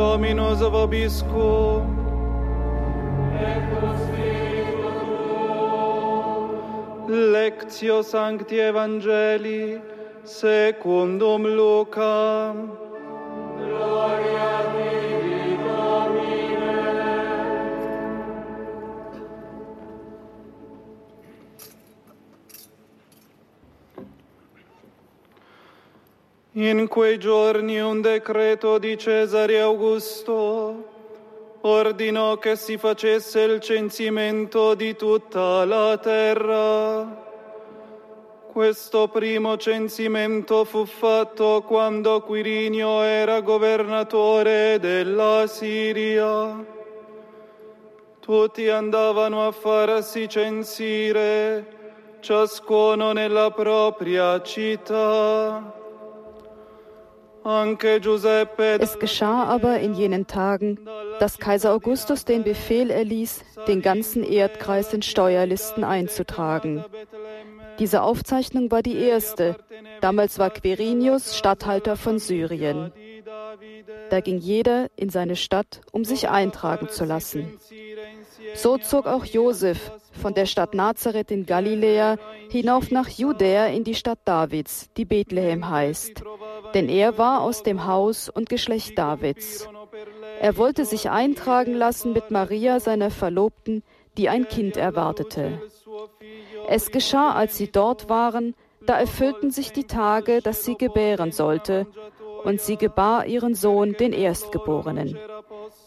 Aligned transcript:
Dominus 0.00 0.60
vobiscum. 0.60 1.84
Lectio 7.06 8.02
Sancti 8.02 8.56
Evangelii 8.60 9.82
secundum 10.24 11.42
Lucam. 11.44 12.89
In 26.60 26.88
quei 26.88 27.18
giorni 27.18 27.80
un 27.80 28.02
decreto 28.02 28.76
di 28.76 28.98
Cesare 28.98 29.62
Augusto 29.62 30.88
ordinò 31.62 32.36
che 32.36 32.54
si 32.54 32.76
facesse 32.76 33.40
il 33.40 33.60
censimento 33.60 34.74
di 34.74 34.94
tutta 34.94 35.64
la 35.64 35.96
terra. 35.96 37.28
Questo 38.52 39.08
primo 39.08 39.56
censimento 39.56 40.66
fu 40.66 40.84
fatto 40.84 41.64
quando 41.66 42.20
Quirinio 42.20 43.00
era 43.00 43.40
governatore 43.40 44.78
della 44.78 45.46
Siria. 45.46 46.62
Tutti 48.20 48.68
andavano 48.68 49.46
a 49.46 49.50
farsi 49.50 50.28
censire, 50.28 52.18
ciascuno 52.20 53.12
nella 53.12 53.50
propria 53.50 54.42
città. 54.42 55.79
Es 57.42 58.98
geschah 58.98 59.44
aber 59.44 59.80
in 59.80 59.94
jenen 59.94 60.26
Tagen, 60.26 60.78
dass 61.18 61.38
Kaiser 61.38 61.72
Augustus 61.72 62.24
den 62.24 62.44
Befehl 62.44 62.90
erließ, 62.90 63.42
den 63.66 63.82
ganzen 63.82 64.22
Erdkreis 64.24 64.92
in 64.92 65.02
Steuerlisten 65.02 65.84
einzutragen. 65.84 66.84
Diese 67.78 68.02
Aufzeichnung 68.02 68.70
war 68.70 68.82
die 68.82 68.98
erste. 68.98 69.56
Damals 70.00 70.38
war 70.38 70.50
Quirinius 70.50 71.36
Statthalter 71.36 71.96
von 71.96 72.18
Syrien. 72.18 72.92
Da 74.10 74.20
ging 74.20 74.38
jeder 74.38 74.88
in 74.96 75.08
seine 75.08 75.36
Stadt, 75.36 75.80
um 75.92 76.04
sich 76.04 76.28
eintragen 76.28 76.88
zu 76.88 77.04
lassen. 77.04 77.58
So 78.54 78.76
zog 78.78 79.06
auch 79.06 79.24
Josef 79.24 79.92
von 80.20 80.34
der 80.34 80.46
Stadt 80.46 80.74
Nazareth 80.74 81.30
in 81.30 81.46
Galiläa 81.46 82.16
hinauf 82.50 82.90
nach 82.90 83.08
Judäa 83.08 83.66
in 83.66 83.84
die 83.84 83.94
Stadt 83.94 84.20
Davids, 84.24 84.90
die 84.96 85.04
Bethlehem 85.04 85.68
heißt, 85.68 86.22
denn 86.74 86.88
er 86.88 87.18
war 87.18 87.40
aus 87.40 87.62
dem 87.62 87.86
Haus 87.86 88.28
und 88.28 88.48
Geschlecht 88.48 88.98
Davids. 88.98 89.68
Er 90.40 90.56
wollte 90.56 90.84
sich 90.84 91.10
eintragen 91.10 91.74
lassen 91.74 92.12
mit 92.12 92.30
Maria, 92.30 92.80
seiner 92.80 93.10
Verlobten, 93.10 93.82
die 94.16 94.28
ein 94.28 94.46
Kind 94.46 94.76
erwartete. 94.76 95.60
Es 96.68 96.90
geschah, 96.90 97.32
als 97.32 97.56
sie 97.56 97.70
dort 97.72 98.08
waren, 98.08 98.54
da 98.86 98.98
erfüllten 98.98 99.50
sich 99.50 99.72
die 99.72 99.84
Tage, 99.84 100.40
dass 100.42 100.64
sie 100.64 100.76
gebären 100.76 101.32
sollte, 101.32 101.86
und 102.44 102.60
sie 102.60 102.76
gebar 102.76 103.26
ihren 103.26 103.54
Sohn, 103.54 103.94
den 103.94 104.12
Erstgeborenen. 104.12 105.18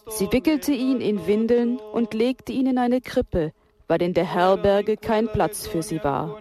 Sie 0.08 0.32
wickelte 0.32 0.72
ihn 0.72 1.02
in 1.02 1.26
Windeln 1.26 1.80
und 1.80 2.14
legte 2.14 2.52
ihn 2.52 2.68
in 2.68 2.78
eine 2.78 3.02
Krippe, 3.02 3.54
weil 3.88 4.02
in 4.02 4.14
der 4.14 4.34
Herberge 4.34 4.98
kein 4.98 5.28
Platz 5.28 5.68
für 5.68 5.82
sie 5.82 6.04
war. 6.04 6.40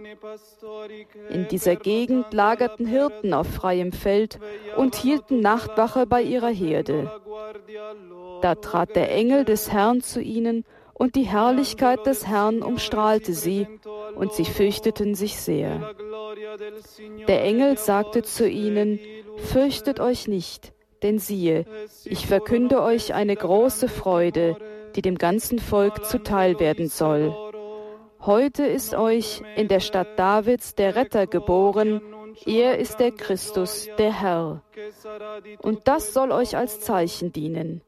In 1.29 1.47
dieser 1.49 1.75
Gegend 1.75 2.33
lagerten 2.33 2.85
Hirten 2.85 3.33
auf 3.33 3.47
freiem 3.47 3.91
Feld 3.91 4.39
und 4.77 4.95
hielten 4.95 5.39
Nachtwache 5.39 6.05
bei 6.05 6.21
ihrer 6.21 6.49
Herde. 6.49 7.11
Da 8.41 8.55
trat 8.55 8.95
der 8.95 9.11
Engel 9.11 9.45
des 9.45 9.71
Herrn 9.71 10.01
zu 10.01 10.21
ihnen, 10.21 10.65
und 10.95 11.15
die 11.15 11.23
Herrlichkeit 11.23 12.05
des 12.05 12.27
Herrn 12.27 12.61
umstrahlte 12.61 13.33
sie, 13.33 13.67
und 14.15 14.31
sie 14.33 14.45
fürchteten 14.45 15.15
sich 15.15 15.37
sehr. 15.37 15.95
Der 17.27 17.43
Engel 17.43 17.77
sagte 17.77 18.21
zu 18.21 18.47
ihnen, 18.47 18.99
Fürchtet 19.37 19.99
euch 19.99 20.27
nicht, 20.27 20.73
denn 21.01 21.19
siehe, 21.19 21.65
ich 22.05 22.27
verkünde 22.27 22.81
euch 22.81 23.13
eine 23.13 23.35
große 23.35 23.89
Freude, 23.89 24.55
die 24.95 25.01
dem 25.01 25.17
ganzen 25.17 25.59
Volk 25.59 26.05
zuteil 26.05 26.59
werden 26.59 26.87
soll. 26.87 27.35
Heute 28.21 28.63
ist 28.65 28.95
euch 28.95 29.41
in 29.55 29.67
der 29.67 29.79
Stadt 29.79 30.17
Davids 30.17 30.75
der 30.75 30.95
Retter 30.95 31.27
geboren, 31.27 32.01
er 32.45 32.77
ist 32.77 32.99
der 32.99 33.11
Christus, 33.11 33.87
der 33.97 34.21
Herr. 34.21 34.63
Und 35.61 35.87
das 35.87 36.13
soll 36.13 36.31
euch 36.31 36.57
als 36.57 36.79
Zeichen 36.79 37.31
dienen. 37.31 37.81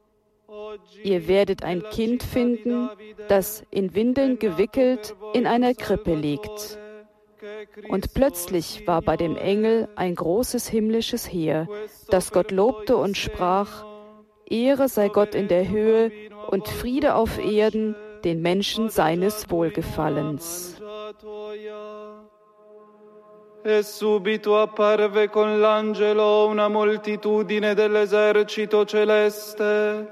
Ihr 1.03 1.27
werdet 1.27 1.63
ein 1.63 1.83
Kind 1.91 2.23
finden, 2.23 2.89
das 3.27 3.63
in 3.71 3.95
Windeln 3.95 4.39
gewickelt 4.39 5.15
in 5.33 5.47
einer 5.47 5.73
Krippe 5.73 6.13
liegt. 6.13 6.77
Und 7.89 8.13
plötzlich 8.13 8.87
war 8.87 9.01
bei 9.01 9.17
dem 9.17 9.37
Engel 9.37 9.87
ein 9.95 10.15
großes 10.15 10.67
himmlisches 10.67 11.31
Heer, 11.31 11.67
das 12.09 12.31
Gott 12.31 12.51
lobte 12.51 12.97
und 12.97 13.17
sprach, 13.17 13.85
Ehre 14.47 14.89
sei 14.89 15.09
Gott 15.09 15.35
in 15.35 15.47
der 15.47 15.69
Höhe 15.69 16.11
und 16.49 16.67
Friede 16.67 17.15
auf 17.15 17.37
Erden 17.37 17.95
den 18.23 18.41
Menschen 18.41 18.89
seines 18.89 19.49
Wohlgefallens. 19.49 20.81
E 23.63 23.81
subito 23.81 24.59
apparve 24.59 25.27
con 25.29 25.59
l'angelo 25.59 26.45
una 26.47 26.67
moltitudine 26.67 27.73
dell'esercito 27.73 28.85
celeste 28.85 30.07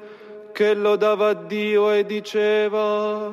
che 0.54 0.74
lodava 0.74 1.34
Dio 1.34 1.92
e 1.92 2.04
diceva 2.04 3.32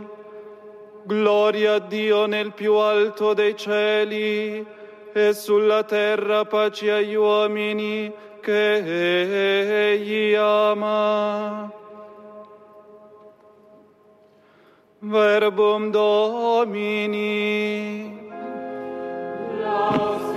Gloria 1.04 1.74
a 1.74 1.78
Dio 1.78 2.26
nel 2.26 2.52
più 2.52 2.74
alto 2.74 3.32
dei 3.32 3.56
cieli 3.56 4.66
e 5.12 5.32
sulla 5.32 5.84
terra 5.84 6.44
pace 6.44 6.92
agli 6.92 7.14
uomini 7.14 8.12
che 8.40 9.92
Egli 9.92 10.34
ama. 10.34 11.79
Verbum 15.02 15.92
Domini. 15.92 17.24
Laus 19.64 20.36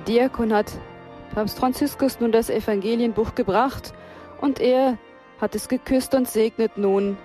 Diakon 0.00 0.52
hat 0.52 0.72
Papst 1.34 1.58
Franziskus 1.58 2.20
nun 2.20 2.32
das 2.32 2.50
Evangelienbuch 2.50 3.34
gebracht 3.34 3.92
und 4.40 4.60
er 4.60 4.98
hat 5.40 5.54
es 5.54 5.68
geküsst 5.68 6.14
und 6.14 6.28
segnet 6.28 6.76
nun 6.78 7.16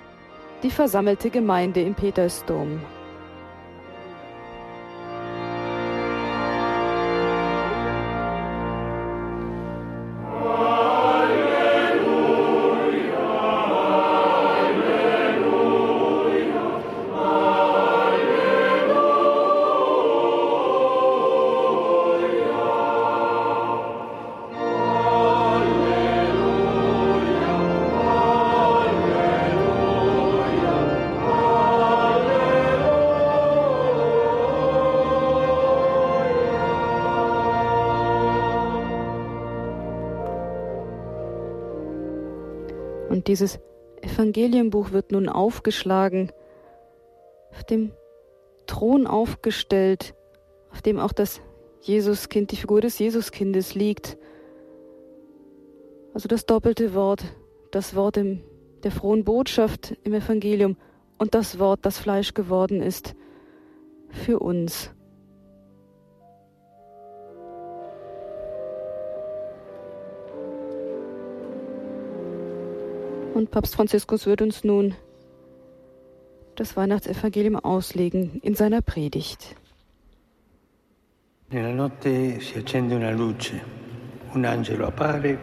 die 0.61 0.71
versammelte 0.71 1.29
Gemeinde 1.29 1.81
im 1.81 1.95
Petersdom. 1.95 2.79
Dieses 43.33 43.59
Evangelienbuch 44.03 44.91
wird 44.91 45.11
nun 45.11 45.27
aufgeschlagen, 45.27 46.31
auf 47.49 47.63
dem 47.63 47.91
Thron 48.67 49.07
aufgestellt, 49.07 50.13
auf 50.71 50.83
dem 50.83 50.99
auch 50.99 51.13
das 51.13 51.41
Jesuskind, 51.81 52.51
die 52.51 52.57
Figur 52.57 52.79
des 52.79 52.99
Jesuskindes 52.99 53.73
liegt. 53.73 54.19
Also 56.13 56.27
das 56.27 56.45
doppelte 56.45 56.93
Wort, 56.93 57.23
das 57.71 57.95
Wort 57.95 58.17
im, 58.17 58.43
der 58.83 58.91
frohen 58.91 59.23
Botschaft 59.23 59.97
im 60.03 60.13
Evangelium 60.13 60.77
und 61.17 61.33
das 61.33 61.57
Wort, 61.57 61.79
das 61.87 61.97
Fleisch 61.97 62.35
geworden 62.35 62.83
ist 62.83 63.15
für 64.09 64.37
uns. 64.37 64.91
Und 73.43 73.51
Papst 73.51 73.75
Franziskus 73.75 74.25
wird 74.25 74.41
uns 74.41 74.63
nun 74.63 74.95
das 76.55 76.77
Weihnachtsevangelium 76.77 77.57
auslegen 77.57 78.39
in 78.41 78.55
seiner 78.55 78.81
Predigt. 78.81 79.57
Nella 81.49 81.73
notte 81.73 82.39
si 82.39 82.57
accende 82.57 82.95
una 82.95 83.11
luce, 83.11 83.59
un 84.33 84.45
angelo 84.45 84.85
appare. 84.87 85.37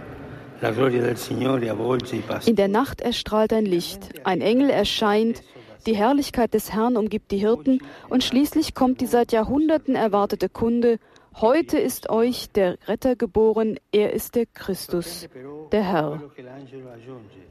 In 2.46 2.56
der 2.56 2.68
Nacht 2.68 3.02
erstrahlt 3.02 3.52
ein 3.52 3.66
Licht, 3.66 4.08
ein 4.24 4.40
Engel 4.40 4.70
erscheint, 4.70 5.42
die 5.84 5.94
Herrlichkeit 5.94 6.54
des 6.54 6.72
Herrn 6.72 6.96
umgibt 6.96 7.30
die 7.30 7.36
Hirten 7.36 7.82
und 8.08 8.24
schließlich 8.24 8.74
kommt 8.74 9.02
die 9.02 9.06
seit 9.06 9.30
Jahrhunderten 9.30 9.94
erwartete 9.94 10.48
Kunde, 10.48 10.98
heute 11.36 11.78
ist 11.78 12.10
euch 12.10 12.50
der 12.50 12.78
Retter 12.86 13.16
geboren, 13.16 13.78
er 13.92 14.12
ist 14.12 14.34
der 14.34 14.46
Christus, 14.46 15.28
der 15.72 15.82
Herr. 15.82 16.22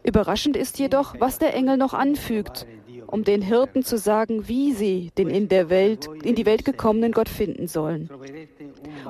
Überraschend 0.04 0.56
ist 0.58 0.80
jedoch, 0.80 1.16
was 1.20 1.40
der 1.40 1.54
Engel 1.54 1.78
noch 1.78 1.94
anfügt, 1.94 2.68
um 3.08 3.24
den 3.24 3.42
Hirten 3.42 3.84
zu 3.84 3.98
sagen, 3.98 4.48
wie 4.48 4.74
sie 4.74 5.12
den 5.18 5.30
in, 5.30 5.48
der 5.48 5.70
Welt, 5.70 6.08
in 6.24 6.36
die 6.36 6.46
Welt 6.46 6.66
gekommenen 6.66 7.12
Gott 7.12 7.30
finden 7.30 7.68
sollen. 7.68 8.10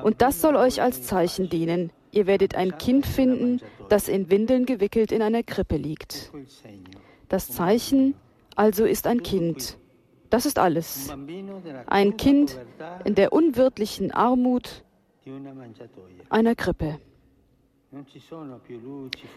Und 0.03 0.21
das 0.21 0.41
soll 0.41 0.55
euch 0.55 0.81
als 0.81 1.03
Zeichen 1.03 1.49
dienen. 1.49 1.91
Ihr 2.11 2.25
werdet 2.25 2.55
ein 2.55 2.77
Kind 2.77 3.05
finden, 3.05 3.61
das 3.89 4.07
in 4.07 4.31
Windeln 4.31 4.65
gewickelt 4.65 5.11
in 5.11 5.21
einer 5.21 5.43
Krippe 5.43 5.77
liegt. 5.77 6.31
Das 7.27 7.49
Zeichen 7.49 8.15
also 8.55 8.83
ist 8.83 9.07
ein 9.07 9.23
Kind. 9.23 9.77
Das 10.29 10.45
ist 10.45 10.59
alles. 10.59 11.11
Ein 11.87 12.17
Kind 12.17 12.59
in 13.03 13.15
der 13.15 13.33
unwirtlichen 13.33 14.11
Armut 14.11 14.83
einer 16.29 16.55
Krippe. 16.55 16.99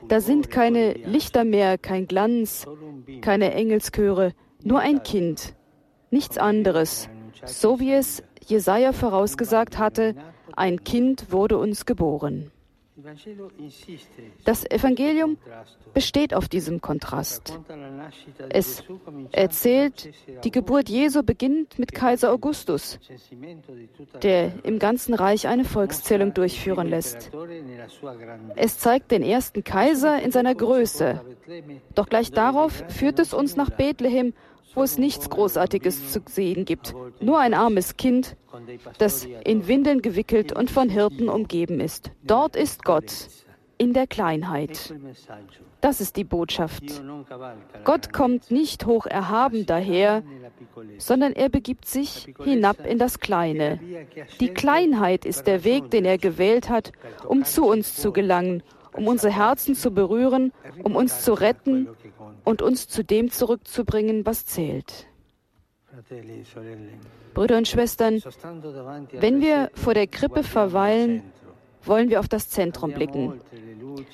Da 0.09 0.21
sind 0.21 0.51
keine 0.51 0.93
Lichter 0.93 1.45
mehr, 1.45 1.79
kein 1.79 2.07
Glanz, 2.07 2.67
keine 3.23 3.55
Engelschöre, 3.55 4.35
nur 4.63 4.81
ein 4.81 5.03
Kind, 5.03 5.55
nichts 6.11 6.37
anderes, 6.37 7.09
so 7.47 7.81
wie 7.81 7.93
es 7.93 8.23
Jesaja 8.47 8.93
vorausgesagt 8.93 9.79
hatte: 9.79 10.15
ein 10.55 10.85
Kind 10.85 11.33
wurde 11.33 11.57
uns 11.57 11.87
geboren. 11.87 12.51
Das 14.45 14.71
Evangelium 14.71 15.37
besteht 15.95 16.35
auf 16.35 16.49
diesem 16.49 16.81
Kontrast. 16.81 17.59
Es 18.49 18.85
erzählt, 19.33 20.11
die 20.45 20.51
Geburt 20.51 20.89
Jesu 20.89 21.23
beginnt 21.23 21.79
mit 21.79 21.93
Kaiser 21.93 22.33
Augustus, 22.33 22.99
der 24.23 24.53
im 24.65 24.79
ganzen 24.79 25.15
Reich 25.15 25.47
eine 25.49 25.65
Volkszählung 25.65 26.35
durchführen 26.35 26.89
lässt. 26.89 27.31
Es 28.57 28.79
zeigt 28.79 29.11
den 29.11 29.23
ersten 29.23 29.65
Kaiser 29.65 30.23
in 30.23 30.31
seiner 30.31 30.55
Größe. 30.55 31.21
Doch 31.95 32.09
gleich 32.09 32.31
darauf 32.31 32.85
führt 32.89 33.19
es 33.19 33.35
uns 33.35 33.57
nach 33.57 33.71
Bethlehem, 33.71 34.35
wo 34.75 34.83
es 34.83 34.99
nichts 34.99 35.29
Großartiges 35.31 36.13
zu 36.13 36.21
sehen 36.27 36.65
gibt, 36.65 36.95
nur 37.21 37.39
ein 37.39 37.55
armes 37.55 37.97
Kind, 37.97 38.37
das 38.99 39.27
in 39.45 39.69
Windeln 39.69 40.03
gewickelt 40.03 40.53
und 40.53 40.71
von 40.71 40.89
Hirten 40.89 41.29
umgeben 41.29 41.81
ist. 41.81 42.11
Dort 42.23 42.57
ist 42.57 42.85
Gott, 42.85 43.29
in 43.83 43.93
der 43.93 44.07
Kleinheit. 44.07 44.95
Das 45.81 46.01
ist 46.01 46.17
die 46.17 46.23
Botschaft. 46.23 47.03
Gott 47.83 48.13
kommt 48.13 48.53
nicht 48.53 48.87
hoch 48.87 49.07
erhaben 49.07 49.67
daher, 49.67 50.23
sondern 50.99 51.33
er 51.33 51.49
begibt 51.49 51.87
sich 51.87 52.33
hinab 52.45 52.87
in 52.87 52.99
das 52.99 53.19
Kleine. 53.19 53.81
Die 54.39 54.51
Kleinheit 54.51 55.25
ist 55.25 55.49
der 55.49 55.65
Weg, 55.65 55.91
den 55.91 56.05
er 56.05 56.19
gewählt 56.19 56.69
hat, 56.69 56.93
um 57.27 57.45
zu 57.45 57.67
uns 57.67 57.97
zu 57.97 58.13
gelangen, 58.13 58.63
um 58.97 59.09
unsere 59.09 59.35
Herzen 59.35 59.75
zu 59.75 59.91
berühren, 59.91 60.53
um 60.85 60.95
uns 60.95 61.25
zu 61.25 61.33
retten 61.33 61.89
und 62.53 62.61
uns 62.61 62.87
zu 62.87 63.03
dem 63.03 63.31
zurückzubringen, 63.31 64.27
was 64.27 64.45
zählt. 64.45 65.07
Brüder 67.33 67.57
und 67.57 67.67
Schwestern, 67.67 68.23
wenn 69.13 69.41
wir 69.41 69.71
vor 69.73 69.95
der 69.95 70.07
Krippe 70.07 70.43
verweilen, 70.43 71.23
wollen 71.83 72.11
wir 72.11 72.21
auf 72.21 72.29
das 72.29 72.51
Zentrum 72.51 72.93
blicken. 72.93 73.41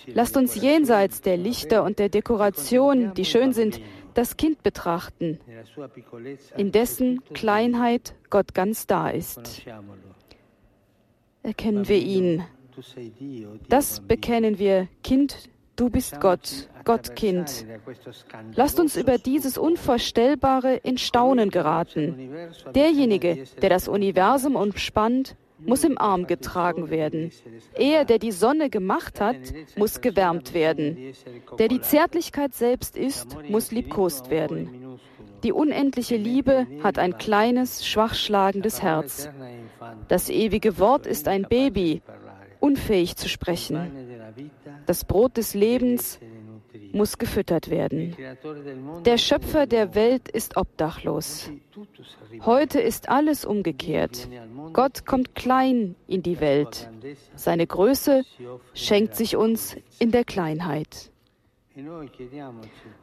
Lasst 0.06 0.36
uns 0.36 0.54
jenseits 0.54 1.20
der 1.20 1.36
Lichter 1.36 1.82
und 1.82 1.98
der 1.98 2.10
Dekoration, 2.10 3.12
die 3.14 3.24
schön 3.24 3.52
sind, 3.52 3.80
das 4.14 4.36
Kind 4.36 4.62
betrachten, 4.62 5.40
in 6.56 6.70
dessen 6.70 7.24
Kleinheit 7.34 8.14
Gott 8.30 8.54
ganz 8.54 8.86
da 8.86 9.10
ist. 9.10 9.64
Erkennen 11.42 11.88
wir 11.88 11.98
ihn. 11.98 12.44
Das 13.68 13.98
bekennen 13.98 14.60
wir, 14.60 14.86
Kind 15.02 15.50
Du 15.78 15.90
bist 15.90 16.20
Gott, 16.20 16.68
Gottkind. 16.84 17.64
Lasst 18.56 18.80
uns 18.80 18.96
über 18.96 19.16
dieses 19.16 19.56
Unvorstellbare 19.56 20.74
in 20.74 20.98
Staunen 20.98 21.50
geraten. 21.50 22.30
Derjenige, 22.74 23.44
der 23.62 23.70
das 23.70 23.86
Universum 23.86 24.56
umspannt, 24.56 25.36
muss 25.60 25.84
im 25.84 25.96
Arm 25.96 26.26
getragen 26.26 26.90
werden. 26.90 27.30
Er, 27.74 28.04
der 28.04 28.18
die 28.18 28.32
Sonne 28.32 28.70
gemacht 28.70 29.20
hat, 29.20 29.36
muss 29.76 30.00
gewärmt 30.00 30.52
werden. 30.52 31.14
Der 31.60 31.68
die 31.68 31.80
Zärtlichkeit 31.80 32.54
selbst 32.54 32.96
ist, 32.96 33.36
muss 33.48 33.70
liebkost 33.70 34.30
werden. 34.30 34.98
Die 35.44 35.52
unendliche 35.52 36.16
Liebe 36.16 36.66
hat 36.82 36.98
ein 36.98 37.18
kleines, 37.18 37.86
schwach 37.86 38.14
schlagendes 38.14 38.82
Herz. 38.82 39.28
Das 40.08 40.28
ewige 40.28 40.80
Wort 40.80 41.06
ist 41.06 41.28
ein 41.28 41.42
Baby, 41.48 42.02
unfähig 42.58 43.14
zu 43.14 43.28
sprechen. 43.28 44.07
Das 44.88 45.04
Brot 45.04 45.36
des 45.36 45.52
Lebens 45.52 46.18
muss 46.92 47.18
gefüttert 47.18 47.68
werden. 47.68 48.16
Der 49.04 49.18
Schöpfer 49.18 49.66
der 49.66 49.94
Welt 49.94 50.30
ist 50.30 50.56
obdachlos. 50.56 51.50
Heute 52.40 52.80
ist 52.80 53.10
alles 53.10 53.44
umgekehrt. 53.44 54.30
Gott 54.72 55.04
kommt 55.04 55.34
klein 55.34 55.94
in 56.06 56.22
die 56.22 56.40
Welt. 56.40 56.88
Seine 57.34 57.66
Größe 57.66 58.22
schenkt 58.72 59.14
sich 59.14 59.36
uns 59.36 59.76
in 59.98 60.10
der 60.10 60.24
Kleinheit. 60.24 61.10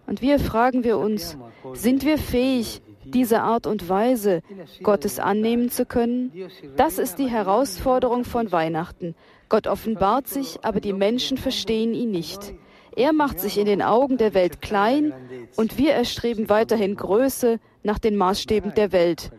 Und 0.07 0.21
wir 0.21 0.39
fragen 0.39 0.83
wir 0.83 0.97
uns, 0.97 1.37
sind 1.73 2.05
wir 2.05 2.17
fähig, 2.17 2.81
diese 3.05 3.41
Art 3.41 3.67
und 3.67 3.87
Weise 3.87 4.41
Gottes 4.83 5.19
annehmen 5.19 5.69
zu 5.69 5.85
können? 5.85 6.31
Das 6.75 6.97
ist 6.97 7.17
die 7.17 7.27
Herausforderung 7.27 8.25
von 8.25 8.51
Weihnachten. 8.51 9.15
Gott 9.47 9.67
offenbart 9.67 10.27
sich, 10.27 10.59
aber 10.63 10.81
die 10.81 10.93
Menschen 10.93 11.37
verstehen 11.37 11.93
ihn 11.93 12.11
nicht. 12.11 12.53
Er 12.95 13.13
macht 13.13 13.39
sich 13.39 13.57
in 13.57 13.65
den 13.65 13.81
Augen 13.81 14.17
der 14.17 14.33
Welt 14.33 14.61
klein 14.61 15.13
und 15.55 15.77
wir 15.77 15.93
erstreben 15.93 16.49
weiterhin 16.49 16.95
Größe 16.95 17.59
nach 17.83 17.99
den 17.99 18.15
Maßstäben 18.15 18.73
der 18.73 18.91
Welt, 18.91 19.31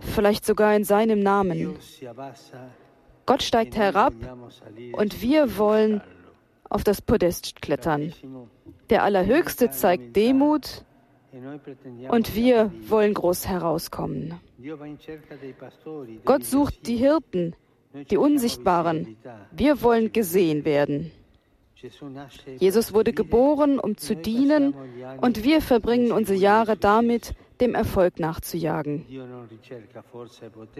vielleicht 0.00 0.46
sogar 0.46 0.74
in 0.74 0.84
seinem 0.84 1.20
Namen. 1.20 1.76
Gott 3.26 3.42
steigt 3.42 3.76
herab 3.76 4.14
und 4.92 5.22
wir 5.22 5.58
wollen 5.58 6.02
auf 6.72 6.84
das 6.84 7.02
Podest 7.02 7.62
klettern. 7.62 8.12
Der 8.90 9.02
Allerhöchste 9.04 9.70
zeigt 9.70 10.16
Demut 10.16 10.84
und 12.08 12.34
wir 12.34 12.72
wollen 12.88 13.14
groß 13.14 13.48
herauskommen. 13.48 14.40
Gott 16.24 16.44
sucht 16.44 16.86
die 16.86 16.96
Hirten, 16.96 17.54
die 18.10 18.16
Unsichtbaren. 18.16 19.16
Wir 19.50 19.82
wollen 19.82 20.12
gesehen 20.12 20.64
werden. 20.64 21.10
Jesus 22.58 22.94
wurde 22.94 23.12
geboren, 23.12 23.78
um 23.78 23.96
zu 23.96 24.14
dienen, 24.14 24.74
und 25.20 25.42
wir 25.42 25.60
verbringen 25.60 26.12
unsere 26.12 26.38
Jahre 26.38 26.76
damit, 26.76 27.34
dem 27.60 27.74
Erfolg 27.74 28.18
nachzujagen. 28.18 29.04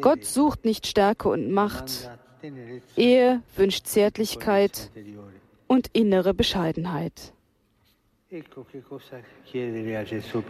Gott 0.00 0.24
sucht 0.24 0.64
nicht 0.64 0.86
Stärke 0.86 1.28
und 1.28 1.50
Macht. 1.50 2.10
Er 2.96 3.42
wünscht 3.56 3.86
Zärtlichkeit 3.86 4.90
und 5.72 5.88
innere 5.94 6.34
Bescheidenheit. 6.34 7.32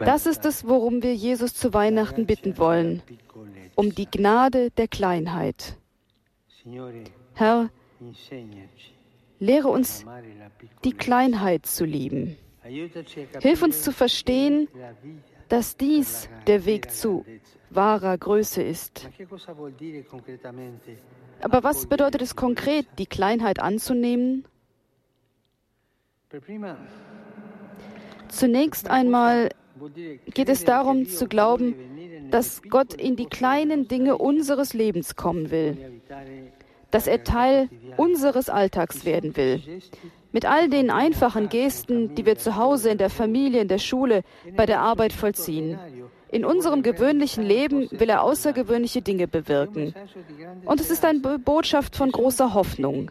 Das 0.04 0.26
ist 0.26 0.44
es, 0.44 0.66
worum 0.66 1.02
wir 1.04 1.14
Jesus 1.14 1.54
zu 1.54 1.72
Weihnachten 1.72 2.26
bitten 2.26 2.58
wollen, 2.58 3.02
um 3.76 3.94
die 3.94 4.10
Gnade 4.10 4.70
der 4.72 4.88
Kleinheit. 4.88 5.76
Herr, 7.34 7.70
lehre 9.38 9.68
uns 9.68 10.04
die 10.82 10.92
Kleinheit 10.92 11.66
zu 11.66 11.84
lieben. 11.84 12.36
Hilf 13.40 13.62
uns 13.62 13.82
zu 13.82 13.92
verstehen, 13.92 14.68
dass 15.48 15.76
dies 15.76 16.28
der 16.48 16.64
Weg 16.64 16.90
zu 16.90 17.24
wahrer 17.70 18.18
Größe 18.18 18.62
ist. 18.62 19.08
Aber 21.40 21.62
was 21.62 21.86
bedeutet 21.86 22.22
es 22.22 22.34
konkret, 22.34 22.86
die 22.98 23.06
Kleinheit 23.06 23.60
anzunehmen? 23.60 24.46
Zunächst 28.28 28.88
einmal 28.88 29.50
geht 30.32 30.48
es 30.48 30.64
darum 30.64 31.06
zu 31.06 31.26
glauben, 31.26 31.74
dass 32.30 32.62
Gott 32.62 32.94
in 32.94 33.16
die 33.16 33.26
kleinen 33.26 33.88
Dinge 33.88 34.16
unseres 34.16 34.72
Lebens 34.72 35.16
kommen 35.16 35.50
will, 35.50 36.00
dass 36.90 37.06
er 37.06 37.24
Teil 37.24 37.68
unseres 37.96 38.48
Alltags 38.48 39.04
werden 39.04 39.36
will. 39.36 39.62
Mit 40.32 40.46
all 40.46 40.70
den 40.70 40.90
einfachen 40.90 41.50
Gesten, 41.50 42.14
die 42.14 42.24
wir 42.24 42.38
zu 42.38 42.56
Hause, 42.56 42.88
in 42.88 42.98
der 42.98 43.10
Familie, 43.10 43.60
in 43.60 43.68
der 43.68 43.78
Schule, 43.78 44.22
bei 44.56 44.64
der 44.64 44.80
Arbeit 44.80 45.12
vollziehen. 45.12 45.78
In 46.32 46.46
unserem 46.46 46.82
gewöhnlichen 46.82 47.44
Leben 47.44 47.88
will 47.90 48.08
er 48.08 48.22
außergewöhnliche 48.22 49.02
Dinge 49.02 49.28
bewirken. 49.28 49.94
Und 50.64 50.80
es 50.80 50.90
ist 50.90 51.04
eine 51.04 51.38
Botschaft 51.38 51.94
von 51.94 52.10
großer 52.10 52.54
Hoffnung. 52.54 53.10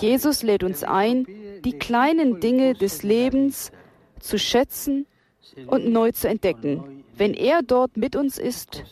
Jesus 0.00 0.44
lädt 0.44 0.62
uns 0.62 0.84
ein, 0.84 1.26
die 1.64 1.76
kleinen 1.78 2.38
Dinge 2.38 2.74
des 2.74 3.02
Lebens 3.02 3.72
zu 4.20 4.38
schätzen 4.38 5.06
und 5.66 5.88
neu 5.88 6.12
zu 6.12 6.28
entdecken. 6.28 7.04
Wenn 7.16 7.34
er 7.34 7.62
dort 7.62 7.96
mit 7.96 8.14
uns 8.14 8.38
ist, 8.38 8.84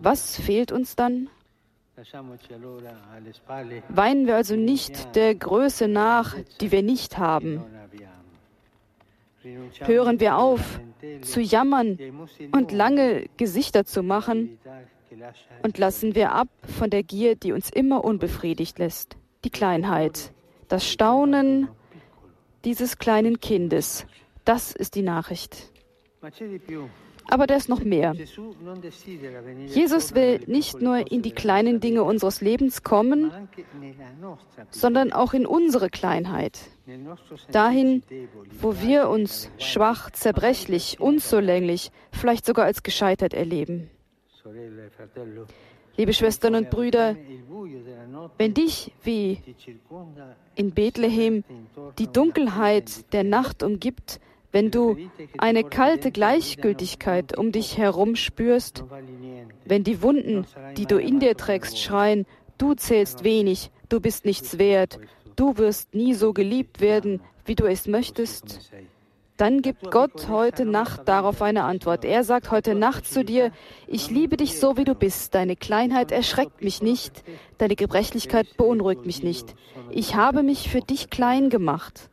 was 0.00 0.36
fehlt 0.36 0.72
uns 0.72 0.96
dann? 0.96 1.28
Weinen 3.88 4.26
wir 4.26 4.36
also 4.36 4.56
nicht 4.56 5.14
der 5.14 5.34
Größe 5.34 5.88
nach, 5.88 6.36
die 6.60 6.72
wir 6.72 6.82
nicht 6.82 7.18
haben. 7.18 7.62
Hören 9.80 10.20
wir 10.20 10.38
auf, 10.38 10.80
zu 11.22 11.40
jammern 11.40 11.98
und 12.52 12.72
lange 12.72 13.26
Gesichter 13.36 13.84
zu 13.84 14.02
machen 14.02 14.58
und 15.62 15.78
lassen 15.78 16.14
wir 16.14 16.32
ab 16.32 16.48
von 16.78 16.90
der 16.90 17.02
Gier, 17.02 17.36
die 17.36 17.52
uns 17.52 17.70
immer 17.70 18.04
unbefriedigt 18.04 18.78
lässt. 18.78 19.16
Die 19.44 19.50
Kleinheit, 19.50 20.32
das 20.68 20.88
Staunen 20.88 21.68
dieses 22.64 22.98
kleinen 22.98 23.40
Kindes, 23.40 24.06
das 24.44 24.72
ist 24.72 24.94
die 24.94 25.02
Nachricht. 25.02 25.70
Aber 27.28 27.46
da 27.46 27.56
ist 27.56 27.68
noch 27.68 27.82
mehr. 27.82 28.14
Jesus 29.66 30.14
will 30.14 30.40
nicht 30.46 30.80
nur 30.80 31.10
in 31.10 31.22
die 31.22 31.32
kleinen 31.32 31.80
Dinge 31.80 32.02
unseres 32.02 32.40
Lebens 32.40 32.82
kommen, 32.82 33.32
sondern 34.70 35.12
auch 35.12 35.32
in 35.32 35.46
unsere 35.46 35.88
Kleinheit. 35.88 36.58
Dahin, 37.50 38.02
wo 38.60 38.80
wir 38.80 39.08
uns 39.08 39.50
schwach, 39.58 40.10
zerbrechlich, 40.10 41.00
unzulänglich, 41.00 41.90
vielleicht 42.10 42.44
sogar 42.44 42.64
als 42.64 42.82
gescheitert 42.82 43.34
erleben. 43.34 43.90
Liebe 45.96 46.14
Schwestern 46.14 46.54
und 46.54 46.70
Brüder, 46.70 47.16
wenn 48.38 48.54
dich 48.54 48.92
wie 49.02 49.38
in 50.54 50.72
Bethlehem 50.72 51.44
die 51.98 52.06
Dunkelheit 52.06 53.12
der 53.12 53.24
Nacht 53.24 53.62
umgibt, 53.62 54.18
wenn 54.52 54.70
du 54.70 54.96
eine 55.38 55.64
kalte 55.64 56.12
Gleichgültigkeit 56.12 57.36
um 57.36 57.52
dich 57.52 57.78
herum 57.78 58.16
spürst, 58.16 58.84
wenn 59.64 59.82
die 59.82 60.02
Wunden, 60.02 60.46
die 60.76 60.86
du 60.86 60.98
in 60.98 61.18
dir 61.18 61.36
trägst, 61.36 61.80
schreien, 61.80 62.26
du 62.58 62.74
zählst 62.74 63.24
wenig, 63.24 63.70
du 63.88 64.00
bist 64.00 64.24
nichts 64.24 64.58
wert, 64.58 65.00
du 65.36 65.56
wirst 65.56 65.94
nie 65.94 66.14
so 66.14 66.32
geliebt 66.32 66.80
werden, 66.80 67.20
wie 67.44 67.54
du 67.54 67.64
es 67.64 67.88
möchtest, 67.88 68.70
dann 69.38 69.62
gibt 69.62 69.90
Gott 69.90 70.28
heute 70.28 70.64
Nacht 70.64 71.08
darauf 71.08 71.42
eine 71.42 71.64
Antwort. 71.64 72.04
Er 72.04 72.22
sagt 72.22 72.50
heute 72.50 72.76
Nacht 72.76 73.06
zu 73.06 73.24
dir, 73.24 73.50
ich 73.88 74.10
liebe 74.10 74.36
dich 74.36 74.60
so, 74.60 74.76
wie 74.76 74.84
du 74.84 74.94
bist. 74.94 75.34
Deine 75.34 75.56
Kleinheit 75.56 76.12
erschreckt 76.12 76.62
mich 76.62 76.82
nicht, 76.82 77.24
deine 77.58 77.74
Gebrechlichkeit 77.74 78.56
beunruhigt 78.56 79.06
mich 79.06 79.24
nicht. 79.24 79.56
Ich 79.90 80.14
habe 80.14 80.42
mich 80.42 80.68
für 80.68 80.80
dich 80.80 81.10
klein 81.10 81.50
gemacht. 81.50 82.10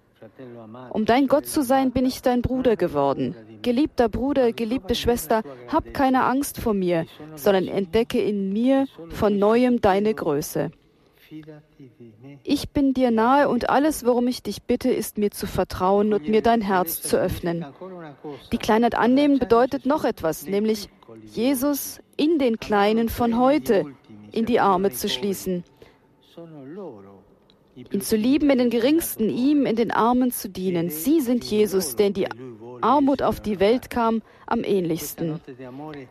Um 0.91 1.05
dein 1.05 1.27
Gott 1.27 1.45
zu 1.45 1.63
sein, 1.63 1.91
bin 1.91 2.05
ich 2.05 2.21
dein 2.21 2.41
Bruder 2.41 2.75
geworden. 2.75 3.35
Geliebter 3.61 4.09
Bruder, 4.09 4.53
geliebte 4.53 4.95
Schwester, 4.95 5.43
hab 5.67 5.93
keine 5.93 6.23
Angst 6.23 6.59
vor 6.59 6.73
mir, 6.73 7.05
sondern 7.35 7.67
entdecke 7.67 8.21
in 8.21 8.53
mir 8.53 8.85
von 9.09 9.37
neuem 9.37 9.81
deine 9.81 10.13
Größe. 10.13 10.71
Ich 12.43 12.69
bin 12.69 12.93
dir 12.93 13.11
nahe 13.11 13.49
und 13.49 13.69
alles, 13.69 14.05
worum 14.05 14.27
ich 14.27 14.41
dich 14.41 14.63
bitte, 14.63 14.89
ist 14.89 15.17
mir 15.17 15.29
zu 15.29 15.45
vertrauen 15.45 16.13
und 16.13 16.27
mir 16.27 16.41
dein 16.41 16.61
Herz 16.61 17.01
zu 17.01 17.17
öffnen. 17.17 17.65
Die 18.51 18.57
Kleinheit 18.57 18.95
annehmen 18.95 19.37
bedeutet 19.37 19.85
noch 19.85 20.05
etwas, 20.05 20.47
nämlich 20.47 20.89
Jesus 21.25 22.01
in 22.17 22.39
den 22.39 22.59
Kleinen 22.59 23.09
von 23.09 23.37
heute 23.37 23.85
in 24.31 24.45
die 24.45 24.59
Arme 24.59 24.91
zu 24.91 25.07
schließen 25.07 25.63
ihn 27.91 28.01
zu 28.01 28.15
lieben 28.15 28.49
in 28.49 28.57
den 28.57 28.69
Geringsten, 28.69 29.29
ihm 29.29 29.65
in 29.65 29.75
den 29.75 29.91
Armen 29.91 30.31
zu 30.31 30.49
dienen. 30.49 30.89
Sie 30.89 31.21
sind 31.21 31.43
Jesus, 31.43 31.95
der 31.95 32.07
in 32.07 32.13
die 32.13 32.27
Armut 32.81 33.21
auf 33.21 33.39
die 33.39 33.59
Welt 33.59 33.89
kam, 33.89 34.21
am 34.45 34.63
ähnlichsten. 34.63 35.39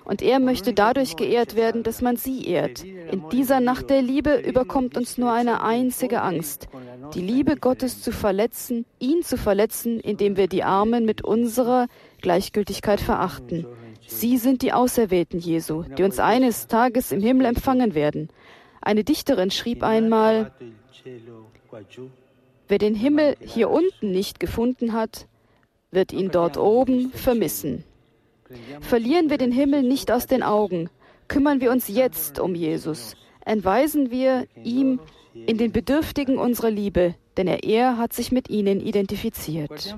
Und 0.05 0.23
er 0.23 0.39
möchte 0.39 0.73
dadurch 0.73 1.17
geehrt 1.17 1.57
werden, 1.57 1.83
dass 1.83 2.03
man 2.03 2.17
sie 2.17 2.47
ehrt. 2.47 2.85
In 2.85 3.29
dieser 3.31 3.61
Nacht 3.61 3.91
der 3.91 4.03
Liebe 4.03 4.37
überkommt 4.37 4.97
uns 4.97 5.19
nur 5.19 5.33
eine 5.33 5.63
einzige 5.63 6.23
Angst, 6.23 6.69
die 7.15 7.21
Liebe 7.21 7.57
Gottes 7.57 8.03
zu 8.03 8.13
verletzen, 8.13 8.85
ihn 8.99 9.23
zu 9.23 9.37
verletzen, 9.37 9.99
indem 10.01 10.37
wir 10.37 10.47
die 10.47 10.63
Armen 10.63 11.05
mit 11.05 11.23
unserer 11.23 11.87
Gleichgültigkeit 12.21 13.01
verachten. 13.01 13.67
Sie 14.07 14.39
sind 14.39 14.63
die 14.63 14.73
Auserwählten 14.73 15.39
Jesu, 15.39 15.83
die 15.83 16.03
uns 16.03 16.19
eines 16.19 16.67
Tages 16.67 17.13
im 17.13 17.21
Himmel 17.21 17.47
empfangen 17.47 17.95
werden. 17.95 18.29
Eine 18.81 19.05
Dichterin 19.05 19.51
schrieb 19.51 19.83
einmal, 19.83 20.53
Wer 22.69 22.79
den 22.79 22.95
Himmel 22.95 23.37
hier 23.41 23.71
unten 23.71 24.11
nicht 24.11 24.41
gefunden 24.41 24.93
hat, 24.93 25.27
wird 25.91 26.13
ihn 26.13 26.31
dort 26.31 26.57
oben 26.57 27.11
vermissen. 27.13 27.85
Verlieren 28.81 29.31
wir 29.31 29.39
den 29.39 29.53
Himmel 29.53 29.83
nicht 29.83 30.11
aus 30.11 30.27
den 30.27 30.43
Augen, 30.43 30.91
kümmern 31.29 31.61
wir 31.61 31.71
uns 31.71 31.89
jetzt 31.89 32.39
um 32.39 32.55
Jesus, 32.55 33.17
entweisen 33.45 34.11
wir 34.11 34.47
ihm 34.65 35.01
in 35.35 35.59
den 35.59 35.73
Bedürftigen 35.73 36.39
unserer 36.39 36.71
Liebe, 36.71 37.15
denn 37.37 37.47
er, 37.47 37.65
er 37.65 37.97
hat 37.99 38.13
sich 38.13 38.33
mit 38.33 38.49
ihnen 38.51 38.81
identifiziert. 38.81 39.95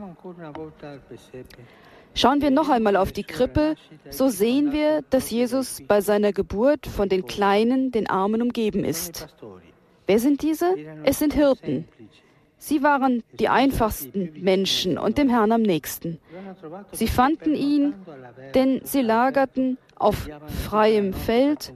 Schauen 2.15 2.43
wir 2.43 2.51
noch 2.51 2.69
einmal 2.69 2.97
auf 2.97 3.13
die 3.13 3.23
Krippe, 3.23 3.77
so 4.11 4.29
sehen 4.29 4.73
wir, 4.73 5.03
dass 5.11 5.31
Jesus 5.31 5.81
bei 5.87 6.01
seiner 6.01 6.33
Geburt 6.33 6.87
von 6.87 7.09
den 7.09 7.25
Kleinen, 7.25 7.93
den 7.93 8.09
Armen 8.09 8.43
umgeben 8.43 8.85
ist. 8.85 9.29
Wer 10.07 10.19
sind 10.19 10.43
diese? 10.43 10.75
Es 11.05 11.19
sind 11.19 11.35
Hirten. 11.35 11.87
Sie 12.63 12.83
waren 12.83 13.23
die 13.33 13.49
einfachsten 13.49 14.33
Menschen 14.37 14.99
und 14.99 15.17
dem 15.17 15.31
Herrn 15.31 15.51
am 15.51 15.63
nächsten. 15.63 16.19
Sie 16.93 17.09
fanden 17.09 17.55
ihn, 17.55 17.95
denn 18.55 18.83
sie 18.85 19.01
lagerten 19.01 19.79
auf 19.97 20.29
freiem 20.69 21.15
Feld 21.15 21.73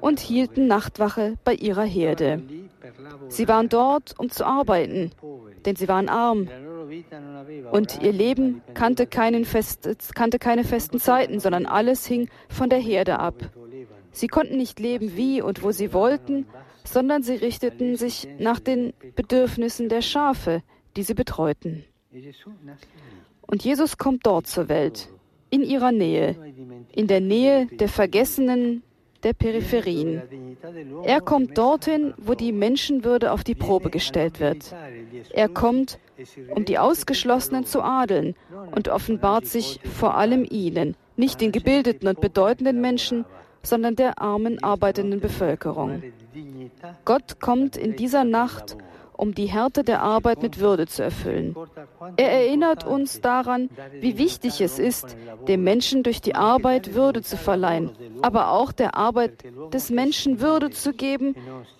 und 0.00 0.20
hielten 0.20 0.68
Nachtwache 0.68 1.34
bei 1.42 1.54
ihrer 1.54 1.82
Herde. 1.82 2.42
Sie 3.28 3.48
waren 3.48 3.68
dort, 3.68 4.14
um 4.18 4.30
zu 4.30 4.46
arbeiten, 4.46 5.10
denn 5.66 5.74
sie 5.74 5.88
waren 5.88 6.08
arm. 6.08 6.48
Und 7.72 8.02
ihr 8.02 8.12
Leben 8.12 8.62
kannte, 8.74 9.08
fest, 9.44 9.88
kannte 10.14 10.38
keine 10.38 10.64
festen 10.64 11.00
Zeiten, 11.00 11.40
sondern 11.40 11.66
alles 11.66 12.06
hing 12.06 12.28
von 12.48 12.70
der 12.70 12.78
Herde 12.78 13.18
ab. 13.18 13.34
Sie 14.12 14.28
konnten 14.28 14.56
nicht 14.56 14.78
leben, 14.80 15.16
wie 15.16 15.42
und 15.42 15.62
wo 15.62 15.72
sie 15.72 15.92
wollten, 15.92 16.46
sondern 16.92 17.22
sie 17.22 17.34
richteten 17.34 17.96
sich 17.96 18.28
nach 18.38 18.60
den 18.60 18.92
Bedürfnissen 19.14 19.88
der 19.88 20.02
Schafe, 20.02 20.62
die 20.96 21.02
sie 21.02 21.14
betreuten. 21.14 21.84
Und 23.42 23.64
Jesus 23.64 23.98
kommt 23.98 24.26
dort 24.26 24.46
zur 24.46 24.68
Welt, 24.68 25.08
in 25.50 25.62
ihrer 25.62 25.92
Nähe, 25.92 26.36
in 26.92 27.06
der 27.06 27.20
Nähe 27.20 27.66
der 27.66 27.88
Vergessenen, 27.88 28.82
der 29.22 29.32
Peripherien. 29.32 30.22
Er 31.04 31.20
kommt 31.20 31.58
dorthin, 31.58 32.14
wo 32.18 32.34
die 32.34 32.52
Menschenwürde 32.52 33.32
auf 33.32 33.42
die 33.42 33.54
Probe 33.54 33.90
gestellt 33.90 34.38
wird. 34.38 34.74
Er 35.30 35.48
kommt, 35.48 35.98
um 36.54 36.64
die 36.64 36.78
Ausgeschlossenen 36.78 37.64
zu 37.64 37.82
adeln 37.82 38.34
und 38.70 38.88
offenbart 38.88 39.46
sich 39.46 39.80
vor 39.82 40.16
allem 40.16 40.46
ihnen, 40.48 40.96
nicht 41.16 41.40
den 41.40 41.52
gebildeten 41.52 42.08
und 42.08 42.20
bedeutenden 42.20 42.80
Menschen, 42.80 43.24
sondern 43.62 43.96
der 43.96 44.20
armen 44.20 44.62
arbeitenden 44.62 45.20
Bevölkerung. 45.20 46.02
Gott 47.04 47.40
kommt 47.40 47.76
in 47.76 47.96
dieser 47.96 48.24
Nacht, 48.24 48.76
um 49.18 49.34
die 49.34 49.46
Härte 49.46 49.82
der 49.82 50.00
Arbeit 50.00 50.42
mit 50.42 50.60
Würde 50.60 50.86
zu 50.86 51.02
erfüllen. 51.02 51.56
Er 52.16 52.30
erinnert 52.30 52.86
uns 52.86 53.20
daran, 53.20 53.68
wie 54.00 54.16
wichtig 54.16 54.60
es 54.60 54.78
ist, 54.78 55.16
dem 55.48 55.64
Menschen 55.64 56.04
durch 56.04 56.20
die 56.20 56.36
Arbeit 56.36 56.94
Würde 56.94 57.22
zu 57.22 57.36
verleihen, 57.36 57.90
aber 58.22 58.52
auch 58.52 58.70
der 58.70 58.94
Arbeit 58.94 59.44
des 59.72 59.90
Menschen 59.90 60.40
Würde 60.40 60.70
zu 60.70 60.92
geben, 60.92 61.34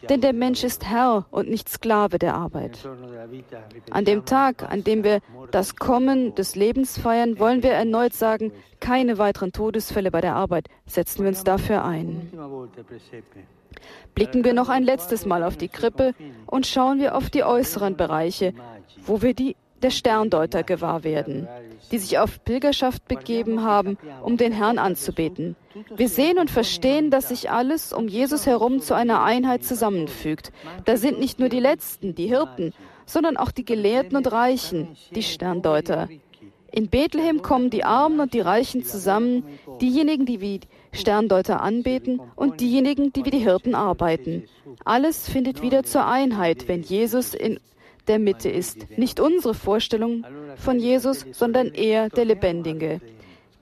denn 0.08 0.20
der 0.20 0.32
Mensch 0.32 0.64
ist 0.64 0.84
Herr 0.84 1.26
und 1.30 1.48
nicht 1.48 1.68
Sklave 1.68 2.18
der 2.18 2.34
Arbeit. 2.34 2.88
An 3.90 4.04
dem 4.04 4.24
Tag, 4.24 4.68
an 4.68 4.82
dem 4.82 5.04
wir 5.04 5.20
das 5.52 5.76
Kommen 5.76 6.34
des 6.34 6.56
Lebens 6.56 6.98
feiern, 6.98 7.38
wollen 7.38 7.62
wir 7.62 7.70
erneut 7.70 8.14
sagen, 8.14 8.52
keine 8.80 9.18
weiteren 9.18 9.52
Todesfälle 9.52 10.10
bei 10.10 10.20
der 10.20 10.34
Arbeit. 10.34 10.68
Setzen 10.86 11.22
wir 11.22 11.28
uns 11.28 11.44
dafür 11.44 11.84
ein. 11.84 12.32
Blicken 14.14 14.44
wir 14.44 14.52
noch 14.52 14.68
ein 14.68 14.82
letztes 14.82 15.26
Mal 15.26 15.42
auf 15.42 15.56
die 15.56 15.68
Krippe 15.68 16.14
und 16.46 16.66
schauen 16.66 17.00
wir 17.00 17.16
auf 17.16 17.30
die 17.30 17.44
äußeren 17.44 17.96
Bereiche, 17.96 18.54
wo 19.04 19.22
wir 19.22 19.34
die 19.34 19.56
der 19.82 19.90
Sterndeuter 19.90 20.62
gewahr 20.62 21.04
werden, 21.04 21.48
die 21.92 21.98
sich 21.98 22.18
auf 22.18 22.42
Pilgerschaft 22.44 23.06
begeben 23.06 23.62
haben, 23.62 23.96
um 24.22 24.36
den 24.36 24.52
Herrn 24.52 24.78
anzubeten. 24.78 25.56
Wir 25.94 26.08
sehen 26.08 26.38
und 26.38 26.50
verstehen, 26.50 27.10
dass 27.10 27.28
sich 27.28 27.50
alles 27.50 27.92
um 27.92 28.08
Jesus 28.08 28.46
herum 28.46 28.80
zu 28.80 28.94
einer 28.94 29.22
Einheit 29.22 29.64
zusammenfügt. 29.64 30.52
Da 30.84 30.96
sind 30.96 31.20
nicht 31.20 31.38
nur 31.38 31.48
die 31.48 31.60
Letzten, 31.60 32.14
die 32.14 32.26
Hirten, 32.26 32.72
sondern 33.06 33.36
auch 33.36 33.50
die 33.50 33.64
Gelehrten 33.64 34.16
und 34.16 34.30
Reichen, 34.30 34.96
die 35.14 35.22
Sterndeuter. 35.22 36.08
In 36.70 36.88
Bethlehem 36.88 37.40
kommen 37.40 37.70
die 37.70 37.84
Armen 37.84 38.20
und 38.20 38.34
die 38.34 38.40
Reichen 38.40 38.84
zusammen, 38.84 39.44
diejenigen, 39.80 40.26
die 40.26 40.40
wie 40.40 40.60
Sterndeuter 40.92 41.60
anbeten 41.62 42.20
und 42.36 42.60
diejenigen, 42.60 43.12
die 43.12 43.24
wie 43.24 43.30
die 43.30 43.38
Hirten 43.38 43.74
arbeiten. 43.74 44.44
Alles 44.84 45.28
findet 45.28 45.62
wieder 45.62 45.82
zur 45.84 46.06
Einheit, 46.06 46.68
wenn 46.68 46.82
Jesus 46.82 47.34
in 47.34 47.60
der 48.06 48.18
Mitte 48.18 48.48
ist. 48.48 48.98
Nicht 48.98 49.20
unsere 49.20 49.54
Vorstellung 49.54 50.24
von 50.56 50.78
Jesus, 50.78 51.26
sondern 51.32 51.68
er 51.74 52.08
der 52.08 52.24
Lebendige. 52.24 53.00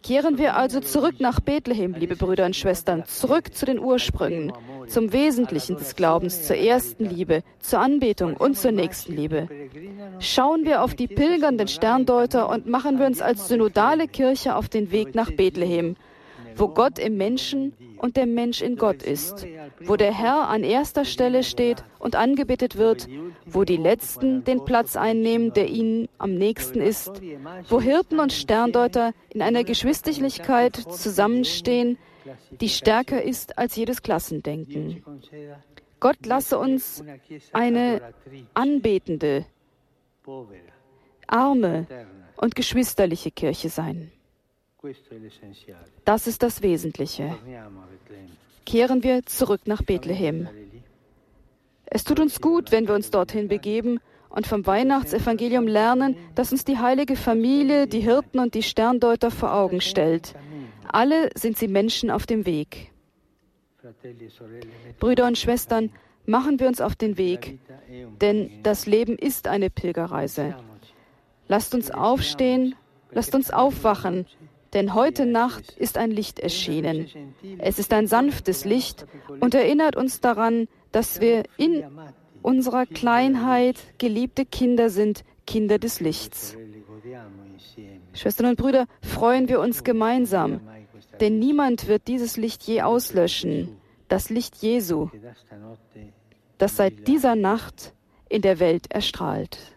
Kehren 0.02 0.38
wir 0.38 0.56
also 0.56 0.78
zurück 0.78 1.16
nach 1.18 1.40
Bethlehem, 1.40 1.94
liebe 1.94 2.14
Brüder 2.14 2.46
und 2.46 2.54
Schwestern, 2.54 3.04
zurück 3.06 3.52
zu 3.52 3.66
den 3.66 3.80
Ursprüngen, 3.80 4.52
zum 4.86 5.12
Wesentlichen 5.12 5.76
des 5.76 5.96
Glaubens, 5.96 6.44
zur 6.46 6.54
ersten 6.54 7.06
Liebe, 7.06 7.42
zur 7.58 7.80
Anbetung 7.80 8.36
und 8.36 8.56
zur 8.56 8.70
nächsten 8.70 9.16
Liebe. 9.16 9.48
Schauen 10.20 10.64
wir 10.64 10.84
auf 10.84 10.94
die 10.94 11.08
pilgernden 11.08 11.66
Sterndeuter 11.66 12.48
und 12.48 12.68
machen 12.68 13.00
wir 13.00 13.06
uns 13.06 13.20
als 13.20 13.48
synodale 13.48 14.06
Kirche 14.06 14.54
auf 14.54 14.68
den 14.68 14.92
Weg 14.92 15.16
nach 15.16 15.32
Bethlehem, 15.32 15.96
wo 16.56 16.68
Gott 16.68 16.98
im 16.98 17.16
Menschen 17.16 17.72
und 17.98 18.16
der 18.16 18.26
Mensch 18.26 18.62
in 18.62 18.76
Gott 18.76 19.02
ist, 19.02 19.46
wo 19.80 19.96
der 19.96 20.12
Herr 20.12 20.48
an 20.48 20.64
erster 20.64 21.04
Stelle 21.04 21.42
steht 21.42 21.84
und 21.98 22.16
angebetet 22.16 22.76
wird, 22.76 23.08
wo 23.44 23.64
die 23.64 23.76
Letzten 23.76 24.44
den 24.44 24.64
Platz 24.64 24.96
einnehmen, 24.96 25.52
der 25.52 25.68
ihnen 25.68 26.08
am 26.18 26.34
nächsten 26.34 26.80
ist, 26.80 27.20
wo 27.68 27.80
Hirten 27.80 28.20
und 28.20 28.32
Sterndeuter 28.32 29.12
in 29.30 29.42
einer 29.42 29.64
Geschwisterlichkeit 29.64 30.76
zusammenstehen, 30.76 31.98
die 32.60 32.68
stärker 32.68 33.22
ist 33.22 33.58
als 33.58 33.76
jedes 33.76 34.02
Klassendenken. 34.02 35.02
Gott 36.00 36.26
lasse 36.26 36.58
uns 36.58 37.04
eine 37.52 38.00
anbetende, 38.54 39.46
arme 41.26 41.86
und 42.36 42.54
geschwisterliche 42.54 43.30
Kirche 43.30 43.68
sein. 43.68 44.12
Das 46.04 46.26
ist 46.26 46.42
das 46.42 46.62
Wesentliche. 46.62 47.36
Kehren 48.64 49.02
wir 49.02 49.24
zurück 49.24 49.62
nach 49.66 49.82
Bethlehem. 49.82 50.48
Es 51.86 52.04
tut 52.04 52.20
uns 52.20 52.40
gut, 52.40 52.72
wenn 52.72 52.88
wir 52.88 52.94
uns 52.94 53.10
dorthin 53.10 53.48
begeben 53.48 54.00
und 54.28 54.46
vom 54.46 54.66
Weihnachtsevangelium 54.66 55.66
lernen, 55.66 56.16
das 56.34 56.52
uns 56.52 56.64
die 56.64 56.78
heilige 56.78 57.16
Familie, 57.16 57.86
die 57.86 58.00
Hirten 58.00 58.40
und 58.40 58.54
die 58.54 58.62
Sterndeuter 58.62 59.30
vor 59.30 59.54
Augen 59.54 59.80
stellt. 59.80 60.34
Alle 60.88 61.30
sind 61.34 61.56
sie 61.56 61.68
Menschen 61.68 62.10
auf 62.10 62.26
dem 62.26 62.44
Weg. 62.44 62.92
Brüder 64.98 65.26
und 65.26 65.38
Schwestern, 65.38 65.90
machen 66.26 66.58
wir 66.58 66.66
uns 66.66 66.80
auf 66.80 66.96
den 66.96 67.18
Weg, 67.18 67.58
denn 68.20 68.50
das 68.62 68.86
Leben 68.86 69.16
ist 69.16 69.46
eine 69.46 69.70
Pilgerreise. 69.70 70.56
Lasst 71.48 71.74
uns 71.74 71.90
aufstehen, 71.90 72.74
lasst 73.12 73.34
uns 73.34 73.50
aufwachen, 73.50 74.26
denn 74.76 74.92
heute 74.92 75.24
Nacht 75.24 75.70
ist 75.78 75.96
ein 75.96 76.10
Licht 76.10 76.38
erschienen. 76.38 77.08
Es 77.56 77.78
ist 77.78 77.94
ein 77.94 78.06
sanftes 78.06 78.66
Licht 78.66 79.06
und 79.40 79.54
erinnert 79.54 79.96
uns 79.96 80.20
daran, 80.20 80.68
dass 80.92 81.22
wir 81.22 81.44
in 81.56 81.82
unserer 82.42 82.84
Kleinheit 82.84 83.76
geliebte 83.96 84.44
Kinder 84.44 84.90
sind, 84.90 85.24
Kinder 85.46 85.78
des 85.78 86.00
Lichts. 86.00 86.58
Schwestern 88.12 88.46
und 88.50 88.56
Brüder, 88.58 88.84
freuen 89.00 89.48
wir 89.48 89.60
uns 89.60 89.82
gemeinsam, 89.82 90.60
denn 91.20 91.38
niemand 91.38 91.88
wird 91.88 92.06
dieses 92.06 92.36
Licht 92.36 92.62
je 92.64 92.82
auslöschen, 92.82 93.78
das 94.08 94.28
Licht 94.28 94.56
Jesu, 94.56 95.08
das 96.58 96.76
seit 96.76 97.08
dieser 97.08 97.34
Nacht 97.34 97.94
in 98.28 98.42
der 98.42 98.60
Welt 98.60 98.90
erstrahlt. 98.90 99.75